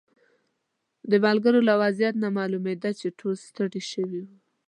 د 1.09 1.11
ملګرو 1.25 1.59
له 1.69 1.73
وضعیت 1.81 2.15
نه 2.23 2.29
معلومېده 2.37 2.89
چې 2.99 3.07
ټول 3.19 3.35
ستړي 3.47 3.81
شوي 3.91 4.19
وو. 4.25 4.33